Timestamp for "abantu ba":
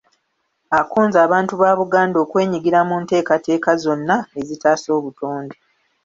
1.25-1.71